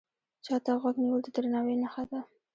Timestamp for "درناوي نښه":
1.35-2.03